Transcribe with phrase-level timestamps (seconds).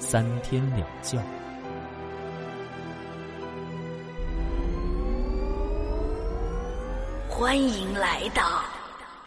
[0.00, 1.22] 三天两觉。
[7.28, 8.64] 欢迎来到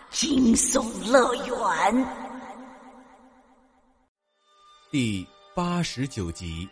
[0.10, 2.08] 惊悚乐园
[4.92, 6.68] 第八十九集。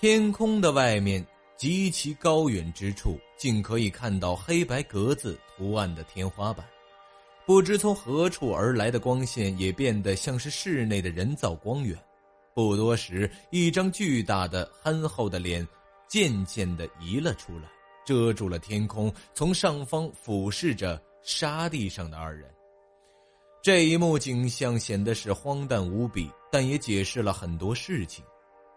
[0.00, 1.24] 天空的外面。
[1.56, 6.66] 极其高远之处，竟可以看到黑白格子图案的天花板。
[7.46, 11.96] 不知从何处而来的光线，也变得像是室内的人造光源。
[12.54, 15.66] 不多时，一张巨大的、憨厚的脸
[16.08, 17.68] 渐渐的移了出来，
[18.06, 22.48] 遮住了天空，从上方俯视着沙地上的二人。
[23.60, 28.24] 这一幕景象显得是荒诞无比，但也解释了很多事情。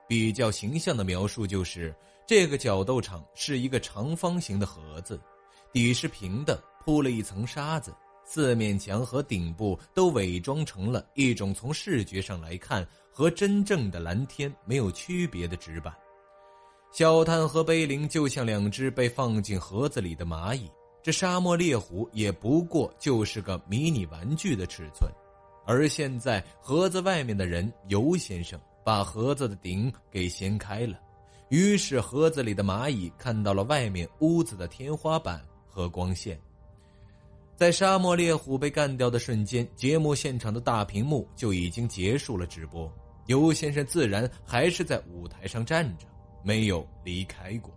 [0.07, 1.95] 比较形象的描述就是。
[2.25, 5.17] 这个角斗场是一个长方形的盒子，
[5.71, 7.95] 底是平的，铺了一层沙子，
[8.29, 15.93] 四面墙和顶部都伪装成了一种从视觉上来看和真正的蓝天没有区别的纸板。
[16.91, 20.69] 小探和碑林就像两只被放进盒子里的蚂蚁，
[21.01, 25.09] 这沙漠猎虎也不过就是个迷你玩具的尺寸。
[25.65, 30.99] 而现在，盒子外面的人尤先生把盒子的顶给掀开了。
[31.49, 36.37] 于是，盒子里的蚂蚁看到了外面屋子的天花板和光线。
[37.57, 42.87] 在沙漠猎虎被干掉的瞬间，节目现场的大屏幕就已经结束了直播。
[43.25, 46.05] 尤先生自然还是在舞台上站着，
[46.43, 47.73] 没有离开过。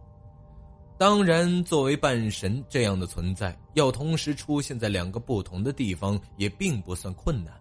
[0.98, 7.54] 当然，作为半神这样的存在，要同时出现在两个不同的地方也并不算困难。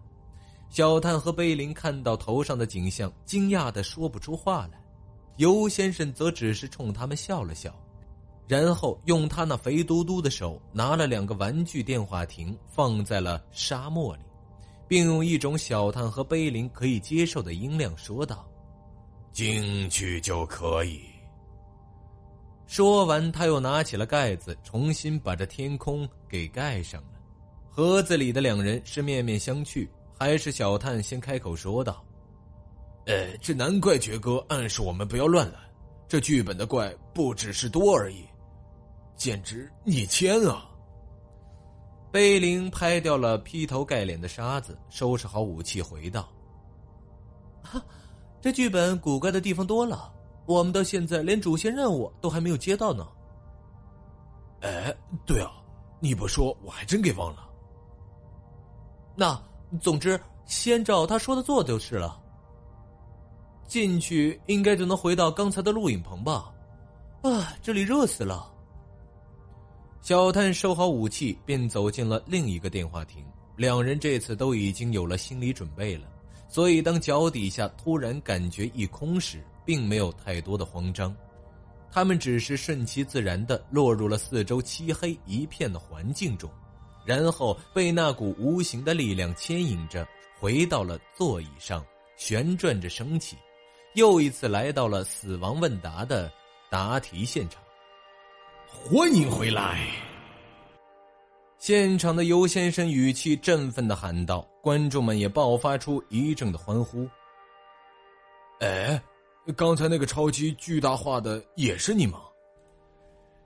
[0.68, 4.78] 小探和贝林看到头上的景象，惊讶的说不出话来。
[5.38, 7.74] 尤先生则只是冲他们笑了笑，
[8.50, 14.22] 然后用他那肥嘟嘟的手拿了两个玩具电话亭放在了沙漠里，
[14.88, 18.44] 并用一种小探和碑林可以接受的音量说道
[19.30, 21.00] ：“进去就可以。”
[22.66, 27.20] 说完，他又拿起了盖子，重新把这天空给盖上了。
[27.68, 29.88] 盒子里的两人是面面相觑，
[30.18, 32.04] 还是小探先开口说道？
[33.06, 35.60] 呃，这难怪爵哥暗示我们不要乱来。
[36.08, 38.24] 这剧本的怪不只是多而已，
[39.20, 40.66] 简直逆天啊！
[42.10, 46.26] 碑林拍掉了劈头盖脸的沙子，收拾好武器，回道
[47.62, 47.82] ：“哈，
[48.40, 50.10] 这剧本古怪的地方多了，
[50.46, 53.06] 我们到现在连主线任务都还没有接到呢。”
[54.64, 55.52] 哎，对啊，
[56.00, 57.46] 你不说我还真给忘了。
[59.14, 59.38] 那
[59.82, 62.18] 总之，先照他说的做就是了。
[63.66, 66.50] 进去应该就能回到刚才的录影棚吧？
[67.22, 68.50] 啊，这里热死了。
[70.02, 73.22] 小探收好武器，便走进了另一个电话亭。
[73.54, 76.08] 两人这次都已经有了心理准备了，
[76.48, 81.14] 所以当脚底下突然感觉一空时，并没有太多的慌张。
[81.92, 86.50] 他们只是顺其自然的落入了四周漆黑一片的环境中，
[87.04, 91.84] 然后被那股无形的力量牵引着，回到了座椅上，
[92.16, 93.36] 旋转着升起。
[93.94, 96.32] 又一次来到了死亡问答的
[96.70, 97.60] 答题现场，
[98.72, 99.80] 欢迎回来！
[101.58, 107.06] 现场的尤先生语气振奋的喊道，观众们也爆发出一阵的欢呼。
[108.60, 109.00] 哎，
[109.56, 112.20] 刚才那个超级巨大化的也是你吗？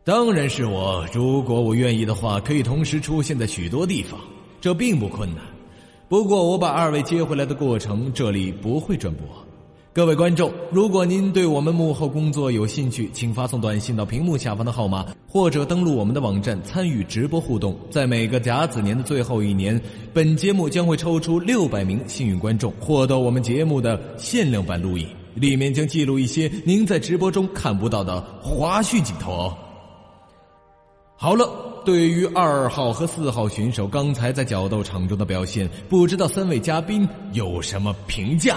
[0.05, 1.07] 当然是我。
[1.13, 4.21] 如果我愿意的话，可以同时出现在许多地方，
[4.61, 5.43] 这并不困难。
[6.09, 9.44] 不过我把二位接回来的过程，这里不会转播。
[9.95, 17.79] 各位观众，如果您对我们幕后工作有兴趣，请发送短信到屏幕下方的号码，或者登录我们的网站参与直播互动。
[17.93, 19.81] 在每个甲子年的最后一年，
[20.13, 25.07] 本节目将会抽出六百名幸运观众，获得我们节目的限量版录影，
[25.37, 29.55] 里面将记录一些您在直播中看不到的花絮镜头。
[31.17, 31.49] 好了，
[31.85, 38.57] 对于二号和四号选手刚才在角斗场中的表现，不知道三位嘉宾有什么评价？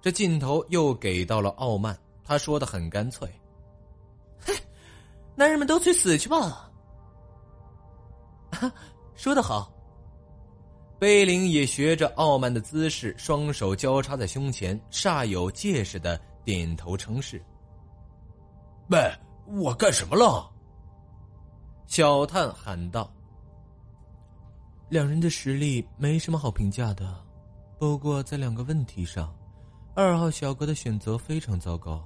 [0.00, 3.28] 这劲头又给到了傲慢，他说的很干脆
[4.38, 4.54] ：“嘿，
[5.34, 6.70] 男人们都去死去吧！”
[9.14, 9.72] 说得好。
[10.98, 17.42] 碑林也学着傲慢的姿势，双手交叉在胸前，煞有介事的点头称是。
[18.88, 18.98] 喂，
[19.46, 20.50] 我干什么了？
[21.86, 23.12] 小探喊道。
[24.88, 27.22] 两人的实力没什么好评价的，
[27.78, 29.35] 不过在两个问题上，
[29.98, 32.04] 二号小哥的选择非常糟糕。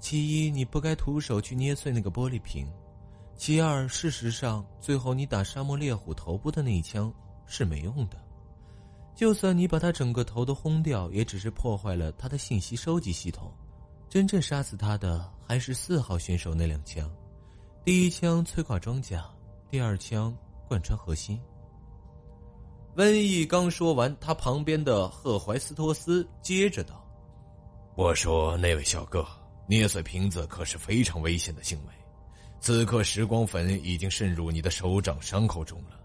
[0.00, 2.66] 其一，你不该徒手去捏碎那个玻璃瓶；
[3.36, 7.14] 其二，事实上，最后你打沙漠猎虎头部的那一枪
[7.46, 8.18] 是没用的。
[9.14, 13.52] 就算你把他整个头都轰掉，也只是破坏了他的信息收集系统。
[14.08, 17.08] 真正杀死他的还是四号选手那两枪，
[17.84, 19.24] 第一枪摧垮装甲，
[19.70, 20.36] 第二枪
[20.66, 21.40] 贯穿核心。
[22.96, 27.02] 瘟疫刚说完，他旁边的赫怀斯托斯接着道
[27.94, 29.26] ：“我说，那位小哥，
[29.66, 31.92] 捏碎瓶子可是非常危险的行为。
[32.58, 36.00] 此刻，时光粉已经渗入你的手掌伤口中了，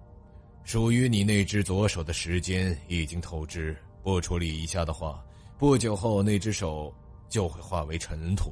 [0.66, 3.76] 属于你那只左手的时间已经透支。
[4.04, 5.24] 不处理一下的话，
[5.58, 6.94] 不久后那只手
[7.30, 8.52] 就会化为尘土。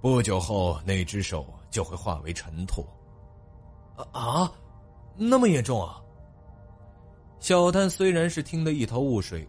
[0.00, 2.86] 不久后，那只手就会化为尘土。
[3.96, 4.52] 啊啊，
[5.16, 5.98] 那么严重啊！”
[7.40, 9.48] 小丹虽然是听得一头雾水，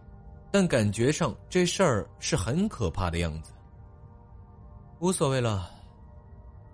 [0.54, 3.50] 但感觉上这事儿是很可怕的样子。
[5.00, 5.68] 无所谓了，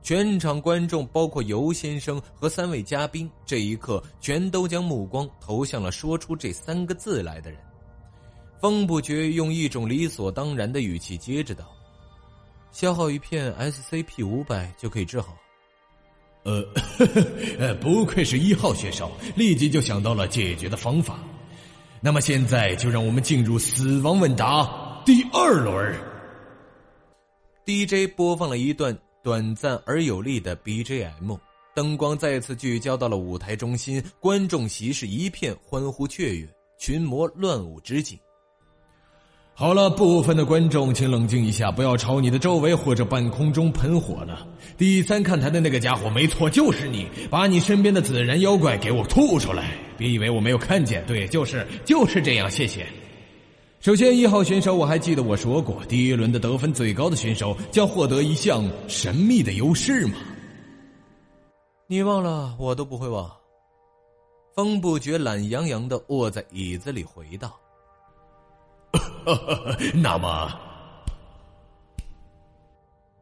[0.03, 7.59] 全场观众包括尤先生和三位嘉宾，这一刻全都将目光投向了说出这三个字来的人。
[8.61, 11.65] 风不觉用一种理所当然的语气接着道
[12.73, 15.35] ：“消耗一片 SCP 五百就可以治好。”
[16.45, 16.63] 呃，
[17.59, 21.19] 呃，不愧是一号选手，立即就想到了解决的方法。
[22.03, 25.95] 那么现在就让我们进入死亡问答第二轮。
[27.67, 31.39] DJ 播放了一段短暂而有力的 BGM，
[31.75, 36.49] 灯光再次聚焦到了舞台中心，观众席是一片欢呼雀跃，
[36.79, 38.19] 群魔乱舞之景。
[39.61, 44.49] 好了，部分的观众，请冷静一下，不要朝你的周围或者半空中喷火了。
[44.79, 49.73] 第三看台的那个家伙，没错，就是你，把你身边的紫然妖怪给我吐出来！
[49.99, 52.87] 别以为我没有看见，对，就是就是这样，谢谢。
[53.81, 60.15] 首先，一号选手，我还记得我说过，第一轮的得分最高的选手将获得一项神秘的优势吗？
[61.87, 63.31] 你忘了，我都不会忘。
[64.57, 67.60] 风不觉懒洋洋的卧在椅子里回道。
[69.95, 70.51] 那么，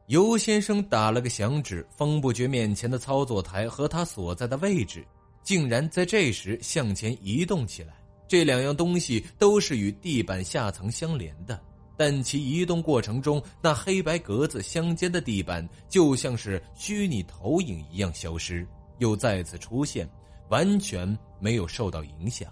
[0.07, 5.07] 尤先生打了个响指，风不觉面前的操作台和他所在的位置，
[5.43, 7.95] 竟然在这时向前移动起来。
[8.27, 11.59] 这两样东西都是与地板下层相连的，
[11.97, 18.67] 但其移动过程中，那黑白格子相间的地板就像是虚拟投影一样消失，
[18.99, 20.09] 又再次出现，
[20.49, 22.51] 完全没有受到影响。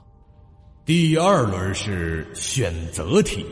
[0.86, 3.44] 第二轮是选择题，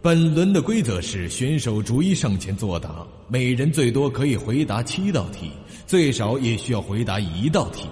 [0.00, 5.50] 本轮的规则是选手逐一上前作答，每人最多可以回答七道题，
[5.84, 7.88] 最少也需要回答一道题。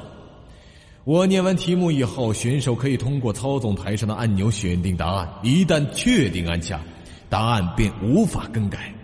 [1.02, 6.80] 我念完题目以后，选手可以通过操纵台上的按钮选定答案，一旦确定按下，
[7.28, 8.94] 答案便无法更改。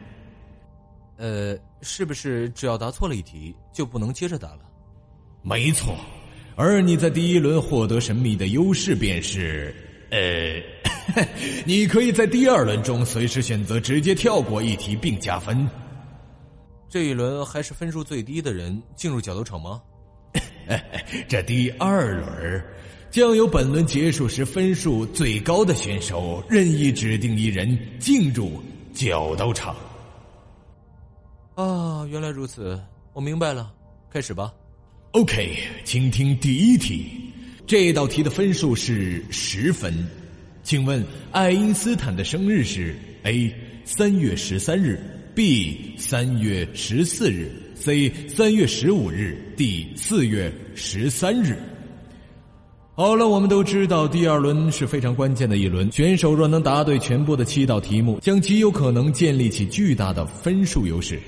[1.17, 4.61] 呃，是不是只要答错了一题就不能接着答了？
[5.43, 5.97] 没错。
[6.57, 9.75] 而你在第一轮获得神秘的优势，便是，
[10.11, 10.63] 呃，
[11.67, 15.69] 你可以在第二轮中随时选择直接跳过一题并加分。
[16.89, 19.83] 这一轮还是分数最低的人进入角斗场吗？
[21.27, 22.65] 这第二轮
[23.11, 28.63] 将由本轮结束时分数最高的选手任意指定一人进入
[28.95, 29.75] 角斗场。
[31.57, 32.81] 啊，原来如此，
[33.13, 33.73] 我明白了，
[34.09, 34.53] 开始吧。
[35.15, 37.07] OK，请听第一题，
[37.69, 39.95] 这道题的分数是十分，
[40.65, 43.49] 请问爱因斯坦的生日是 A
[43.85, 44.99] 三月十三日
[45.33, 51.57] ，B 三月十四日，C 三月十五日，D 四月十三日。
[52.97, 61.21] 好了，我们都知道第二轮是非常关键的一轮，选手若能答对全部的七道题目，将极有可能建立起巨大的分数优势。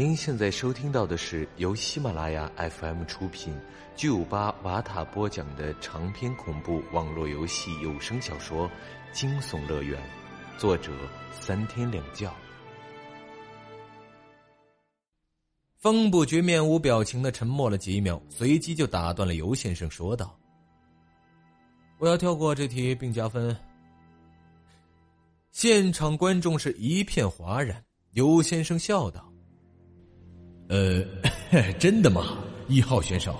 [0.00, 3.54] 您现在收听到的是由喜马拉雅 FM 出品、
[3.94, 8.66] 巨五八瓦塔播讲的长篇恐怖网络游戏有声小说
[9.12, 10.00] 《惊悚乐园》，
[10.58, 10.90] 作者
[11.38, 12.32] 三天两觉。
[15.76, 20.34] 风不觉面无表情的沉默了几秒，随即就打断了尤先生，说道
[22.00, 23.54] ：“我要跳过这题并加分。”
[25.52, 27.84] 现场观众是一片哗然。
[28.12, 29.29] 尤先生笑道。
[30.70, 31.04] 呃，
[31.78, 32.38] 真的吗？
[32.68, 33.36] 一号选手，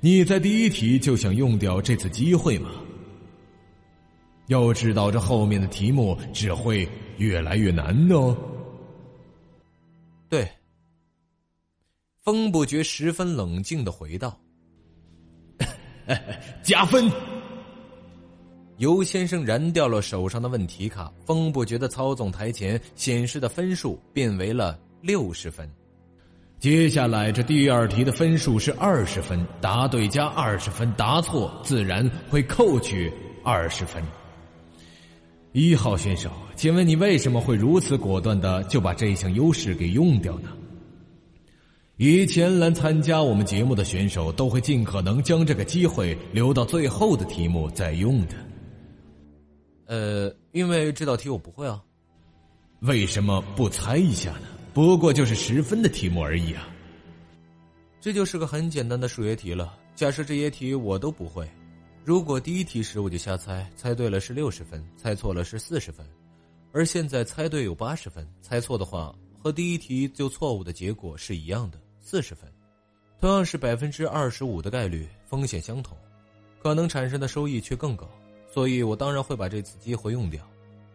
[0.00, 2.70] 你在第一题就想用掉这次机会吗？
[4.48, 8.36] 要知道，这后面的题目只会越来越难哦。
[10.28, 10.48] 对，
[12.22, 14.40] 风不觉十分冷静的回道
[16.64, 17.10] ：“加分。”
[18.78, 25.70] 尤先生燃掉了手上的问题卡，风不觉的操纵台前显示的分数变为了六十分。
[26.64, 34.02] 接下来这第二题的分数是二十分，答对加二十分，答错自然会扣去二十分。
[35.52, 40.48] 一号选手，请问你为什么会如此果断的就把这一项优势给用掉呢？
[41.98, 48.34] 以前来参加我们节目的选手都会尽可能将这个机会留到最后的题目再用的。
[49.84, 51.78] 呃，因为这道题我不会啊。
[52.80, 54.46] 为什么不猜一下呢？
[54.74, 56.68] 不过就是十分的题目而已啊。
[58.00, 59.78] 这就是个很简单的数学题了。
[59.94, 61.48] 假设这些题我都不会，
[62.04, 66.04] 如果第一题时我就瞎猜，猜对了是六十分，猜错了是四十分，
[66.72, 72.52] 而现在猜对有八十分，猜错的话和第一题就错误的结果是一样的，四十分，
[73.20, 75.96] 同样是百分之二十五的概率，风险相同，
[76.60, 78.10] 可能产生的收益却更高。
[78.52, 80.44] 所以我当然会把这次机会用掉，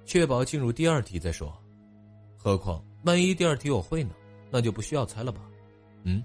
[0.06, 1.58] 确保进入第二题再说。
[2.38, 4.12] 何况万一第二题我会呢？
[4.52, 5.42] 那就不需要猜了吧？
[6.04, 6.24] 嗯，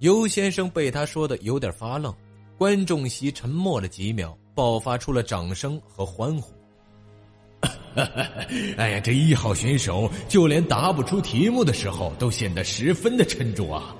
[0.00, 2.14] 尤先生被他说的有点发愣，
[2.58, 6.52] 观众席沉默了几秒，爆发出了掌声和欢呼。
[8.76, 13.96] 哎呀，这一号选手就连答不出题目的时候都显得十分的沉着啊！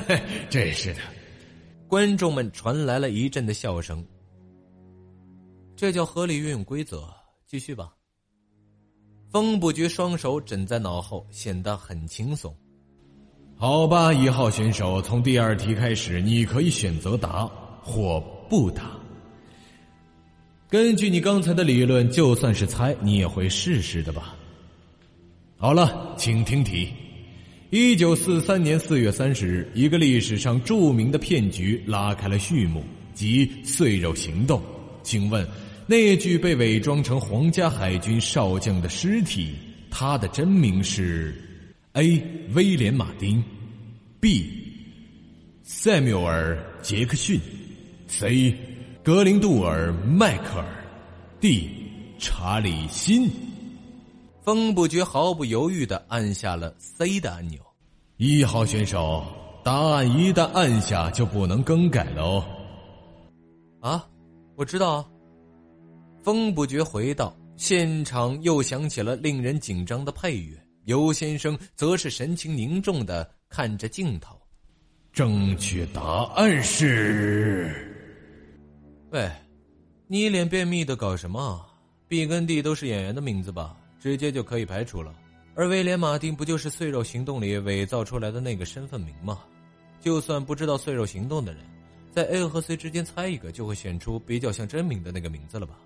[0.50, 1.00] 真是的，
[1.86, 4.04] 观众们传来了一阵的笑声。
[5.76, 7.08] 这叫合理运用规则。
[7.46, 7.94] 继续吧。
[9.34, 12.54] 风不觉双手枕在脑后，显得很轻松。
[13.56, 17.44] 好吧，一号选手，从第二题开始，你可以选择答
[17.82, 18.92] 或不答。
[20.68, 24.36] 根据你刚才的理论，就算是猜，你也会试试的吧？
[25.56, 26.92] 好了，请听题：
[27.70, 34.62] 一九四三年四月三十日，一个历史上著名的骗局拉开了序幕，即碎肉行动。
[35.02, 35.44] 请问？
[35.86, 39.54] 那具被伪装成皇家海军少将的尸体，
[39.90, 41.34] 他的真名是
[41.92, 42.22] A.
[42.54, 43.42] 威廉·马丁
[44.18, 44.50] ，B.
[45.62, 47.38] 塞缪尔·杰克逊
[48.06, 48.56] ，C.
[49.02, 50.84] 格林杜尔·迈克尔
[51.38, 51.68] ，D.
[52.18, 53.30] 查理·辛。
[54.42, 57.60] 风不觉毫不犹豫的按下了 C 的按钮。
[58.16, 59.24] 一号选手，
[59.62, 62.44] 答案一旦按下就不能更改了哦。
[63.80, 64.06] 啊，
[64.56, 65.06] 我知道啊。
[66.24, 70.58] 风不觉回到：“现场又响起了令人紧张的配乐。
[70.86, 74.34] 尤先生则是神情凝重的看着镜头。
[75.12, 76.00] 正确答
[76.34, 77.70] 案是……
[79.10, 79.30] 喂，
[80.06, 81.62] 你一脸便秘的搞什么
[82.08, 83.76] ？B 跟 D 都是演员的名字吧？
[84.00, 85.14] 直接就可以排除了。
[85.54, 89.40] 而威廉·马丁不就是《碎肉行动》里伪造出来的那个身份名吗？
[90.00, 91.62] 就算不知道《碎肉行动》的人，
[92.10, 95.78] 在 A 和 C 之间猜一个，就会选出比较像真名的那个名字了吧？”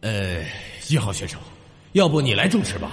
[0.00, 0.44] 呃，
[0.88, 1.38] 一号选手，
[1.92, 2.92] 要不你来主持吧？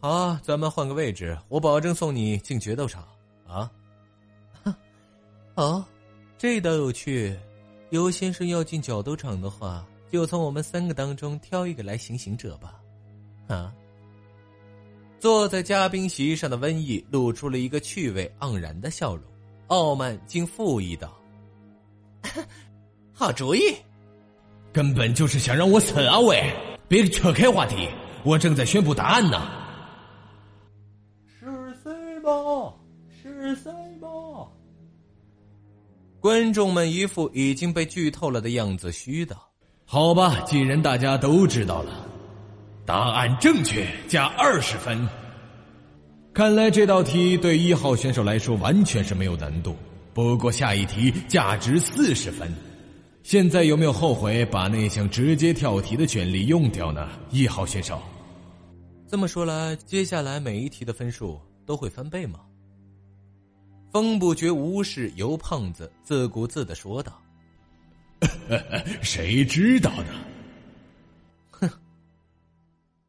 [0.00, 3.06] 好啊，咱们换个位置，我保证送你进决斗场
[3.46, 3.70] 啊！
[5.54, 5.84] 哦，
[6.38, 7.36] 这倒有趣。
[7.90, 12.80] 尤先生要进角斗场的话，就从我们三个当中挑一个来行刑者吧。
[13.48, 13.74] 啊！
[15.18, 19.24] 坐在嘉宾席上的瘟疫露出了一个趣味盎然的笑容，
[19.66, 21.12] 傲慢竟附议道
[23.12, 23.74] ：“好主意。”
[24.72, 26.18] 根本就是想让我死啊！
[26.20, 26.52] 喂，
[26.86, 27.88] 别扯开话题，
[28.22, 29.50] 我正在宣布答案呢。
[31.26, 31.46] 是
[31.82, 32.30] C 吧？
[33.22, 33.70] 是 C
[34.00, 34.08] 吧？
[36.20, 39.36] 观众们一副已经被剧透了的样子，虚道
[39.86, 42.06] ：“好吧，既然大家都知道了，
[42.84, 45.08] 答案正确，加二十分。
[46.34, 49.74] 看来这道题对一号选手来说完全是没有难度。
[50.12, 52.52] 不过下一题价值四十分。”
[53.28, 57.06] 现在有没有后悔把那项直接跳题的权利用掉呢？
[57.30, 58.00] 一号选手，
[59.06, 62.40] 这么说来，接下来每一题的分数都会翻倍吗？
[63.92, 67.20] 风不觉无视尤胖子自顾自的说道
[69.04, 70.14] ：“谁知道呢？”
[71.52, 71.70] 哼。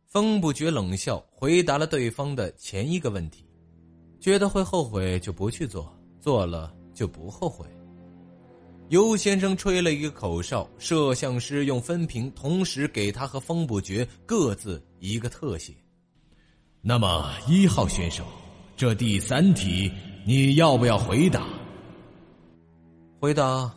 [0.06, 3.46] 风不觉冷笑，回答了对方的前一个问题：
[4.20, 7.66] 觉得会后悔就不去做，做了就不后悔。
[8.90, 15.72] 尤先生吹了一个口哨，摄像师用分屏同时给他和风不绝各自一个特写。
[16.82, 18.26] 那么一号选手，
[18.76, 19.92] 这第三题
[20.26, 21.48] 你要不要回答？
[23.20, 23.72] 回答，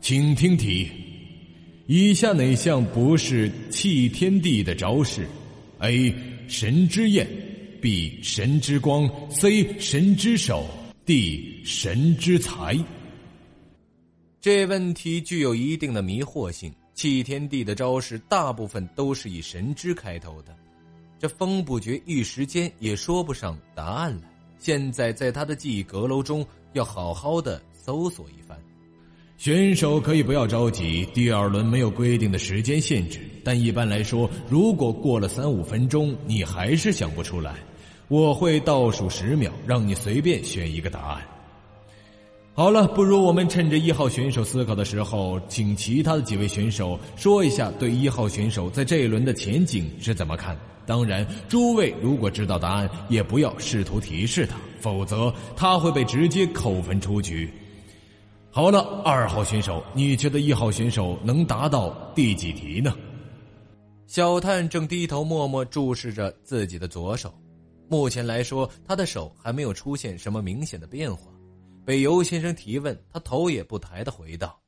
[0.00, 0.88] 请听题：
[1.86, 5.28] 以下哪项不是弃天地的招式
[5.80, 6.14] ？A.
[6.46, 7.28] 神之焰
[7.82, 8.18] ，B.
[8.22, 9.78] 神之光，C.
[9.78, 10.64] 神之手
[11.04, 11.60] ，D.
[11.62, 12.74] 神之才。
[14.40, 16.72] 这问题具有一定的迷惑性。
[16.94, 20.52] 弃天地的招式大部分都是以神之开头的，
[21.16, 24.22] 这风不觉一时间也说不上答案来。
[24.58, 28.58] 现在在他的记忆阁楼中，要好好的搜索一番。
[29.36, 37.54] 选手可以不要着急，第二轮没有规定的时间限制，但一般来说，如果过了三五分钟你还是想不出来，
[38.08, 41.24] 我会倒数十秒，让你随便选一个答案。
[42.58, 50.58] 好了，不如我们趁着一号选手思考的时候，请其他的几位选手说一下对一号选手在这一轮的前景是怎么看。
[50.84, 57.48] 当然，诸位如果知道答案，也不要试图提示他，否则他会被直接扣分出局。
[58.50, 62.92] 好了，二号选手，你觉得一号选手能达到第几题呢？
[64.08, 67.32] 小探正低头默默注视着自己的左手，
[67.88, 71.30] 目前来说，他的手还没有出现什么明显的变化。
[71.88, 74.60] 被尤先生提问，他头也不抬的回道：“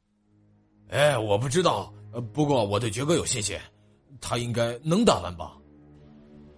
[0.88, 1.92] 哎，我不知道，
[2.32, 3.58] 不过我对爵哥有信心，
[4.22, 5.54] 他应该能打完吧。”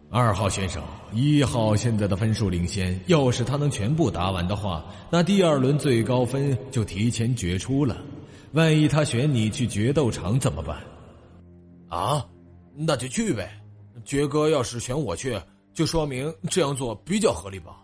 [0.08, 0.80] 二号选手，
[1.12, 8.00] 一号现在的分数领先，要是他能全部答完的话，那第二轮最高分就提前决出了。
[8.52, 10.80] 万一他选你去决斗场怎么办？
[11.88, 12.24] 啊，
[12.76, 13.60] 那就去呗。
[14.04, 15.36] 爵哥要是选我去，
[15.74, 17.81] 就说明这样做比较合理吧。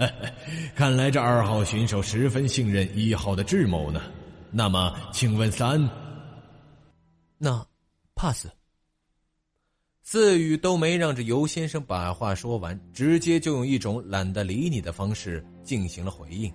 [0.74, 4.00] 看来这二号选手十分信任一号的智谋呢。
[4.50, 5.88] 那么，请问三？
[7.38, 7.64] 那
[8.14, 8.46] ，pass。
[10.02, 16.52] 四宇都没让这尤先生把话说完，直接就用一种懒得理你的方式进行了回应。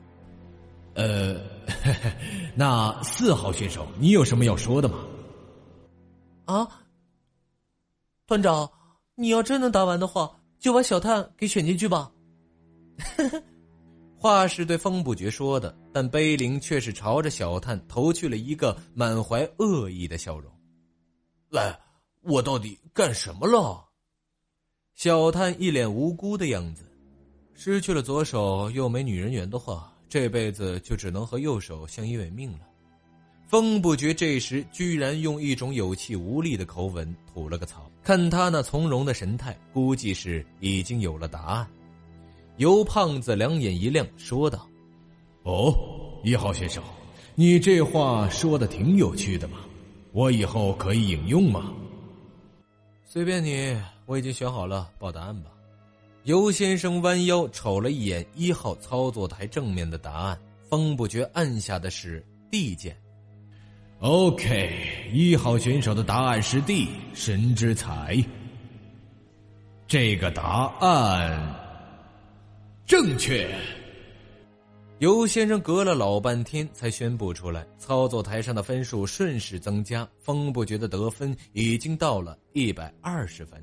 [0.95, 1.39] 呃，
[2.55, 5.05] 那四号选手，你有什么要说的吗？
[6.45, 6.67] 啊，
[8.27, 8.69] 团长，
[9.15, 12.11] 你要真能答完的话，就把小探给选进去吧。
[14.17, 20.51] 话是对风不觉说的，但碑林却是朝着小探投去了一个满怀恶意的笑容。
[21.49, 21.77] 来，
[22.23, 23.85] 我到底干什么了？
[24.95, 26.83] 小探一脸无辜的样子。
[27.53, 32.59] 失去了左手又没女人缘的话，这辈子就只能和右手相依为命了。
[33.47, 41.67] 风不觉这时居然用一种有气无力的口吻吐了个槽，看他那从容的神态，估计是已经有了答案。
[42.57, 44.67] 尤胖子两眼一亮，说道
[45.43, 45.75] ：“哦，
[46.23, 46.81] 一号选手，
[47.35, 49.57] 你这话说的挺有趣的嘛，
[50.13, 51.73] 我以后可以引用吗？”
[53.03, 55.51] 随便你，我已经选好了，报答案吧。
[56.23, 60.39] 尤先生弯腰瞅了一眼一号操作台正面的答案，
[60.69, 62.97] 风不觉按下的是 D 键。
[63.99, 68.23] OK，一号选手的答案是 D，神之才。
[69.87, 71.64] 这个答案。
[72.85, 73.49] 正确。
[74.99, 83.61] 尤先生隔了老半天才宣布出来，操作台上的分数顺势增加，风不觉的得分已经到了一百二十分。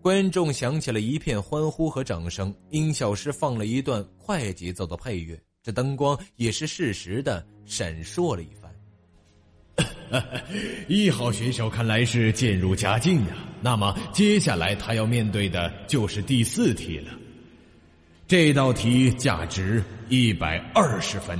[0.00, 8.72] 观众响起了一片欢呼和掌声，音效师放了一段快节奏的配乐，这灯光也是适时的闪烁了一番。
[10.88, 17.17] 一号选手看来是渐入佳境呀，那么接下来他要面对的就是第四题了。
[18.28, 21.38] 这道题价值一百二十分。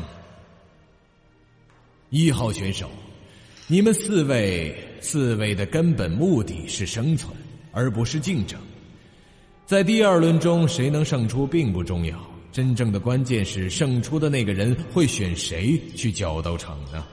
[2.09, 2.88] 一号选手，
[3.66, 7.31] 你们四位四位的根本目的是生存，
[7.72, 8.59] 而不是竞争。
[9.66, 12.18] 在第二轮中，谁能胜出并不重要，
[12.51, 17.05] 真正的关键是胜出的那个人会选谁去角斗场呢？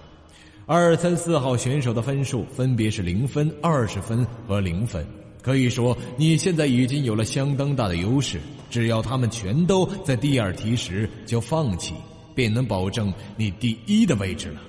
[0.65, 5.05] 二三四号选手的分数分别是零分、二十分和零分。
[5.41, 8.39] 可以说，你现在已经有了相当大的优势。
[8.69, 11.93] 只要他们全都在第二题时就放弃，
[12.33, 14.61] 便能保证你第一的位置了。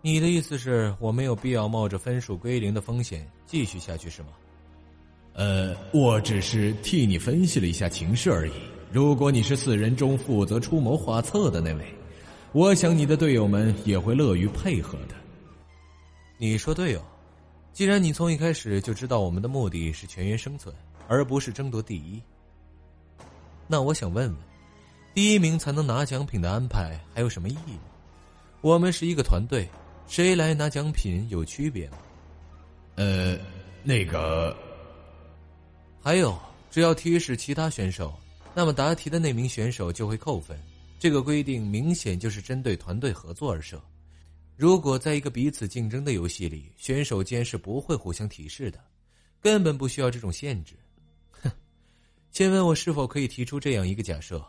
[0.00, 4.28] 你的意思是我没有必要冒着分数归零的风险继续下去，是吗？
[5.34, 8.52] 呃，我只是替你分析了一下情势而已。
[8.90, 11.84] 如果你是四人中负责出谋划策的那位，
[12.52, 15.14] 我想你的队友们也会乐于配合的。
[16.36, 17.02] 你说对哦。
[17.72, 20.74] 既然你从一开始就知道我们的目的是全员生存，
[21.08, 22.20] 而不是争夺第一，
[23.72, 24.36] 那我想问问，
[25.14, 27.78] 第一名才能拿奖品的安排还有什么意义？
[28.60, 29.66] 我们是一个团队，
[30.06, 31.96] 谁来拿奖品有区别吗？
[32.96, 33.38] 呃，
[33.82, 34.54] 那个，
[36.02, 36.38] 还有，
[36.70, 38.12] 只要提示其他选手，
[38.52, 40.54] 那么答题的那名选手就会扣分。
[40.98, 43.82] 这个规定明显就是针对团队合作而设。
[44.54, 48.78] 如果在一个彼此竞争的游戏里，选手间是不会互相提示的，
[49.40, 50.74] 根本不需要这种限制。
[52.32, 54.42] 先，问我是否可以提出这样一个假设？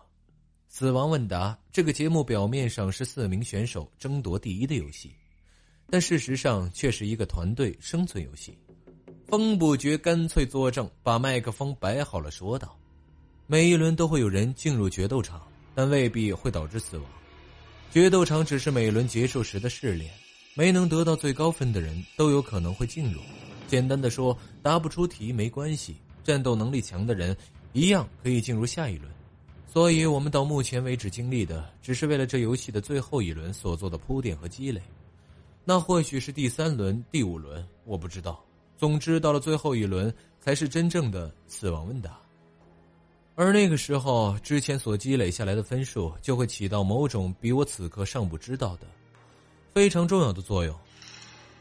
[0.70, 5.14] 死亡问答这个节目表面上是四名选手争夺第一的游戏，
[5.90, 8.58] 但事实上却是一个团队生存游戏。
[9.28, 12.80] 风不绝干脆作证，把麦克风摆好了，说道
[13.48, 17.06] ：“每一轮都会有人进入决斗场，但未必会导致死亡。
[17.92, 20.10] 决斗场只是每轮结束时的试炼，
[20.54, 23.20] 没能得到最高分的人都有可能会进入。
[23.68, 27.36] 简单的说，答不出题没关系，战斗能力强的人
[27.74, 29.12] 一样可以进入下一轮。
[29.68, 34.82] 所以，我们到目前为止经历的，只是为了这游戏的最后一轮所做的铺垫和积累。
[35.66, 38.44] 那或许是第三轮、第五轮，我不知道。”
[38.76, 42.20] 总之，到了最后一轮才是真正的死亡问答，
[43.34, 48.88] 而那个时候，之前所积累下来的分数就会起到某种比我此刻尚不知道的
[49.74, 50.76] 非常重要的作用。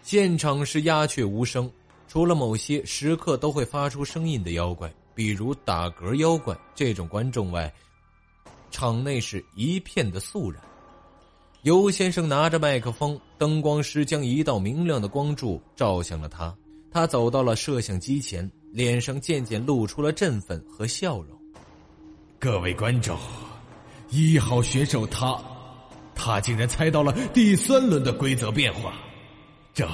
[0.03, 1.71] 现场是鸦雀无声，
[2.09, 7.73] 除了某些时刻都会发出声音的妖怪，比如打嗝妖怪这种观众外，
[8.71, 10.61] 场内是一片的肃然。
[11.63, 16.53] 尤先生拿着麦克风，灯光师将一道明亮的光柱照向了他。
[16.91, 21.39] 他走到了摄像机前，脸上渐渐露出了振奋和笑容。
[22.39, 23.17] 各位观众，
[24.11, 25.41] 一号选手他，
[26.15, 28.95] 他竟然猜到了第三轮的规则变化，
[29.73, 29.89] 这，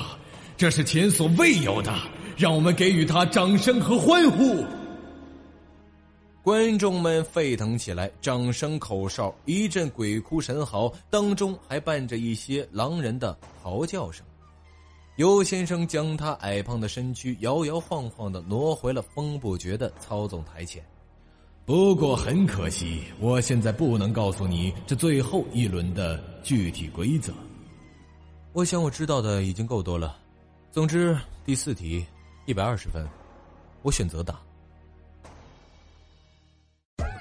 [0.57, 1.95] 这是前所未有的，
[2.37, 4.65] 让我们给予他掌声和欢呼。
[6.43, 14.25] 观众们沸腾起来，掌声、口哨，一阵鬼哭神嚎，当中还伴着一些狼人的嚎叫声。
[15.17, 20.83] 尤先生将他矮胖的身躯摇摇晃晃的挪回了风不绝的操纵台前。
[21.67, 27.33] 不过很可惜，我现在不能告诉你这最后一轮的具体规则。
[28.55, 30.17] 我想我知道的已经够多了。
[30.71, 32.07] 总之，第四题，
[32.47, 33.07] 一百二十分，
[33.83, 34.41] 我选择答。